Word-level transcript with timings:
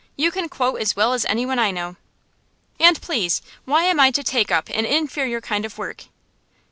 You 0.15 0.31
can 0.31 0.49
quote 0.49 0.81
as 0.81 0.95
well 0.95 1.13
as 1.13 1.25
anyone 1.25 1.59
I 1.59 1.69
know.' 1.69 1.95
'And 2.79 2.99
please, 3.03 3.39
why 3.65 3.83
am 3.83 3.99
I 3.99 4.09
to 4.09 4.23
take 4.23 4.49
up 4.49 4.67
an 4.69 4.83
inferior 4.87 5.41
kind 5.41 5.63
of 5.63 5.77
work? 5.77 6.05